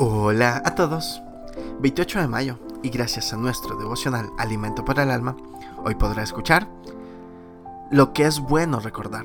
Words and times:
Hola 0.00 0.62
a 0.64 0.76
todos. 0.76 1.20
28 1.80 2.20
de 2.20 2.28
mayo 2.28 2.60
y 2.84 2.88
gracias 2.88 3.32
a 3.32 3.36
nuestro 3.36 3.74
devocional 3.74 4.30
Alimento 4.38 4.84
para 4.84 5.02
el 5.02 5.10
Alma, 5.10 5.36
hoy 5.84 5.96
podrá 5.96 6.22
escuchar 6.22 6.68
lo 7.90 8.12
que 8.12 8.24
es 8.24 8.38
bueno 8.38 8.78
recordar. 8.78 9.24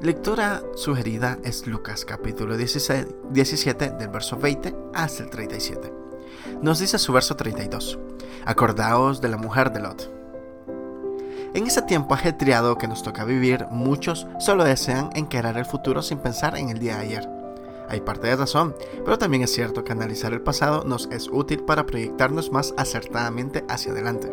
Lectura 0.00 0.62
sugerida 0.76 1.36
es 1.44 1.66
Lucas 1.66 2.06
capítulo 2.06 2.56
17 2.56 3.90
del 3.90 4.08
verso 4.08 4.38
20 4.38 4.74
hasta 4.94 5.24
el 5.24 5.28
37. 5.28 5.92
Nos 6.62 6.78
dice 6.78 6.98
su 6.98 7.12
verso 7.12 7.36
32. 7.36 7.98
Acordaos 8.46 9.20
de 9.20 9.28
la 9.28 9.36
mujer 9.36 9.72
de 9.72 9.80
Lot. 9.80 10.10
En 11.52 11.66
ese 11.66 11.82
tiempo 11.82 12.14
ajetreado 12.14 12.78
que 12.78 12.88
nos 12.88 13.02
toca 13.02 13.26
vivir, 13.26 13.66
muchos 13.70 14.26
solo 14.38 14.64
desean 14.64 15.10
encarar 15.14 15.58
el 15.58 15.66
futuro 15.66 16.00
sin 16.00 16.16
pensar 16.16 16.56
en 16.56 16.70
el 16.70 16.78
día 16.78 16.96
de 16.96 17.02
ayer 17.02 17.37
hay 17.88 18.00
parte 18.00 18.28
de 18.28 18.36
razón, 18.36 18.74
pero 19.04 19.18
también 19.18 19.42
es 19.42 19.52
cierto 19.52 19.84
que 19.84 19.92
analizar 19.92 20.32
el 20.32 20.40
pasado 20.40 20.84
nos 20.84 21.06
es 21.10 21.28
útil 21.30 21.60
para 21.60 21.86
proyectarnos 21.86 22.52
más 22.52 22.74
acertadamente 22.76 23.64
hacia 23.68 23.92
adelante. 23.92 24.32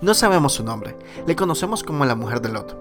No 0.00 0.14
sabemos 0.14 0.54
su 0.54 0.64
nombre, 0.64 0.96
le 1.26 1.36
conocemos 1.36 1.82
como 1.82 2.04
la 2.04 2.14
mujer 2.14 2.40
de 2.40 2.50
Lot. 2.50 2.76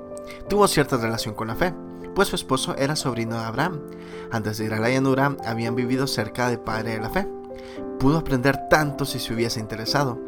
Tuvo 0.49 0.67
cierta 0.67 0.97
relación 0.97 1.33
con 1.33 1.47
la 1.47 1.55
fe, 1.55 1.73
pues 2.15 2.29
su 2.29 2.35
esposo 2.35 2.75
era 2.77 2.95
sobrino 2.95 3.37
de 3.37 3.45
Abraham. 3.45 3.81
Antes 4.31 4.57
de 4.57 4.65
ir 4.65 4.73
a 4.73 4.79
la 4.79 4.89
llanura, 4.89 5.35
habían 5.45 5.75
vivido 5.75 6.07
cerca 6.07 6.49
del 6.49 6.59
padre 6.59 6.91
de 6.91 6.99
la 6.99 7.09
fe. 7.09 7.27
Pudo 7.99 8.17
aprender 8.17 8.69
tanto 8.69 9.05
si 9.05 9.19
se 9.19 9.33
hubiese 9.33 9.59
interesado, 9.59 10.19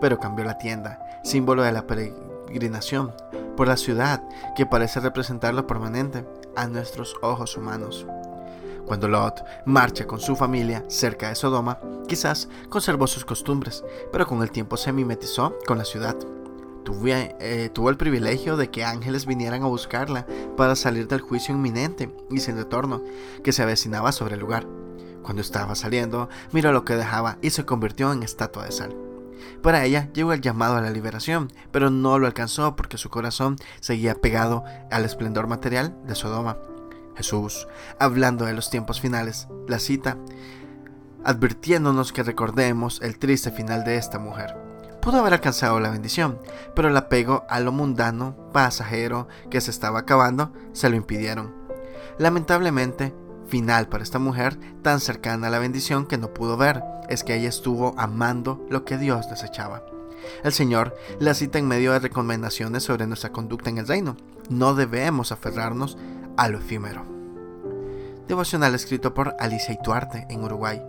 pero 0.00 0.18
cambió 0.18 0.44
la 0.44 0.58
tienda, 0.58 1.00
símbolo 1.24 1.62
de 1.62 1.72
la 1.72 1.86
peregrinación, 1.86 3.12
por 3.56 3.68
la 3.68 3.76
ciudad 3.76 4.22
que 4.56 4.66
parece 4.66 5.00
representar 5.00 5.54
lo 5.54 5.66
permanente 5.66 6.24
a 6.56 6.66
nuestros 6.66 7.16
ojos 7.22 7.56
humanos. 7.56 8.06
Cuando 8.86 9.08
Lot 9.08 9.44
marcha 9.64 10.06
con 10.06 10.20
su 10.20 10.36
familia 10.36 10.84
cerca 10.88 11.28
de 11.28 11.34
Sodoma, 11.34 11.78
quizás 12.08 12.48
conservó 12.68 13.06
sus 13.06 13.24
costumbres, 13.24 13.84
pero 14.10 14.26
con 14.26 14.42
el 14.42 14.50
tiempo 14.50 14.76
se 14.76 14.92
mimetizó 14.92 15.56
con 15.66 15.78
la 15.78 15.84
ciudad. 15.84 16.16
Eh, 17.04 17.70
tuvo, 17.72 17.90
el 17.90 17.96
privilegio 17.96 18.56
de 18.56 18.70
que 18.70 18.84
ángeles 18.84 19.24
vinieran 19.26 19.62
a 19.62 19.66
buscarla 19.66 20.26
para 20.56 20.74
salir 20.74 21.06
del 21.06 21.20
juicio 21.20 21.54
inminente 21.54 22.10
y 22.30 22.40
sin 22.40 22.56
retorno 22.56 23.02
que 23.44 23.52
se 23.52 23.62
avecinaba 23.62 24.12
sobre 24.12 24.34
el 24.34 24.40
lugar. 24.40 24.66
Cuando 25.22 25.42
estaba 25.42 25.74
saliendo, 25.74 26.28
miró 26.52 26.72
lo 26.72 26.84
que 26.84 26.96
dejaba 26.96 27.38
y 27.40 27.50
se 27.50 27.64
convirtió 27.64 28.12
en 28.12 28.22
estatua 28.22 28.64
de 28.64 28.72
sal. 28.72 28.96
Para 29.62 29.84
ella 29.84 30.08
llegó 30.12 30.32
el 30.32 30.40
llamado 30.40 30.76
a 30.76 30.80
la 30.80 30.90
liberación, 30.90 31.52
pero 31.70 31.90
no 31.90 32.18
lo 32.18 32.26
alcanzó 32.26 32.74
porque 32.74 32.98
su 32.98 33.10
corazón 33.10 33.56
seguía 33.80 34.16
pegado 34.16 34.64
al 34.90 35.04
esplendor 35.04 35.46
material 35.46 35.96
de 36.06 36.16
Sodoma. 36.16 36.56
Jesús, 37.16 37.66
hablando 37.98 38.44
de 38.44 38.54
los 38.54 38.70
tiempos 38.70 39.00
finales, 39.00 39.48
la 39.68 39.78
cita, 39.78 40.16
advirtiéndonos 41.24 42.12
que 42.12 42.22
recordemos 42.22 43.00
el 43.02 43.18
triste 43.18 43.50
final 43.50 43.84
de 43.84 43.96
esta 43.96 44.18
mujer. 44.18 44.56
Pudo 45.00 45.18
haber 45.18 45.32
alcanzado 45.32 45.80
la 45.80 45.90
bendición, 45.90 46.38
pero 46.74 46.88
el 46.88 46.96
apego 46.96 47.44
a 47.48 47.58
lo 47.60 47.72
mundano, 47.72 48.36
pasajero, 48.52 49.26
que 49.50 49.60
se 49.60 49.70
estaba 49.70 50.00
acabando, 50.00 50.52
se 50.72 50.88
lo 50.88 50.96
impidieron. 50.96 51.54
Lamentablemente, 52.18 53.14
final 53.48 53.88
para 53.88 54.04
esta 54.04 54.18
mujer 54.18 54.58
tan 54.82 55.00
cercana 55.00 55.48
a 55.48 55.50
la 55.50 55.58
bendición 55.58 56.06
que 56.06 56.18
no 56.18 56.32
pudo 56.32 56.56
ver, 56.56 56.82
es 57.08 57.24
que 57.24 57.34
ella 57.34 57.48
estuvo 57.48 57.94
amando 57.98 58.64
lo 58.70 58.84
que 58.84 58.96
Dios 58.96 59.28
desechaba. 59.28 59.82
El 60.44 60.52
Señor 60.52 60.94
la 61.18 61.34
cita 61.34 61.58
en 61.58 61.66
medio 61.66 61.92
de 61.92 61.98
recomendaciones 61.98 62.84
sobre 62.84 63.06
nuestra 63.06 63.32
conducta 63.32 63.70
en 63.70 63.78
el 63.78 63.88
reino. 63.88 64.16
No 64.48 64.74
debemos 64.74 65.32
aferrarnos 65.32 65.98
a 66.36 66.48
lo 66.48 66.58
efímero. 66.58 67.04
Devocional 68.28 68.74
escrito 68.74 69.14
por 69.14 69.34
Alicia 69.38 69.74
Ituarte 69.74 70.26
en 70.30 70.42
Uruguay. 70.42 70.80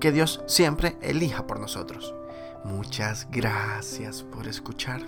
Que 0.00 0.12
Dios 0.12 0.42
siempre 0.46 0.96
elija 1.00 1.46
por 1.46 1.58
nosotros. 1.58 2.14
Muchas 2.64 3.26
gracias 3.30 4.22
por 4.22 4.46
escuchar. 4.46 5.00